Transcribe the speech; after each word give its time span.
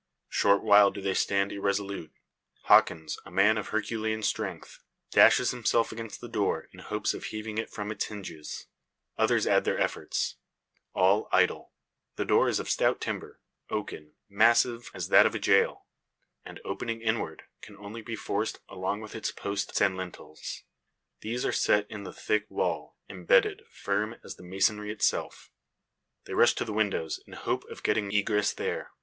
Short 0.29 0.63
while 0.63 0.89
do 0.89 0.99
they 0.99 1.13
stand 1.13 1.51
irresolute. 1.51 2.11
Hawkins, 2.63 3.19
a 3.23 3.29
man 3.29 3.55
of 3.59 3.67
herculean 3.67 4.23
strength, 4.23 4.79
dashes 5.11 5.51
himself 5.51 5.91
against 5.91 6.21
the 6.21 6.27
door, 6.27 6.69
in 6.73 6.79
hopes 6.79 7.13
of 7.13 7.25
heaving 7.25 7.59
it 7.59 7.69
from 7.69 7.91
its 7.91 8.05
hinges. 8.05 8.65
Others 9.19 9.45
add 9.45 9.63
their 9.63 9.77
efforts. 9.77 10.37
All 10.95 11.29
idle. 11.31 11.73
The 12.15 12.25
door 12.25 12.49
is 12.49 12.59
of 12.59 12.67
stout 12.67 12.99
timber 12.99 13.41
oaken 13.69 14.15
massive 14.27 14.89
as 14.95 15.09
that 15.09 15.27
of 15.27 15.35
a 15.35 15.39
jail; 15.39 15.85
and, 16.43 16.59
opening 16.65 17.03
inward, 17.03 17.43
can 17.61 17.77
only 17.77 18.01
be 18.01 18.15
forced 18.15 18.57
along 18.67 19.01
with 19.01 19.13
its 19.13 19.29
posts 19.31 19.79
and 19.81 19.95
lintels. 19.95 20.63
These 21.19 21.45
are 21.45 21.51
set 21.51 21.85
in 21.91 22.05
the 22.05 22.11
thick 22.11 22.49
wall, 22.49 22.97
embedded, 23.07 23.67
firm 23.69 24.15
as 24.23 24.35
the 24.35 24.43
masonry 24.43 24.91
itself. 24.91 25.51
They 26.25 26.33
rush 26.33 26.55
to 26.55 26.65
the 26.65 26.73
windows, 26.73 27.19
in 27.27 27.33
hope 27.33 27.65
of 27.65 27.83
getting 27.83 28.11
egress 28.11 28.51
there. 28.51 28.89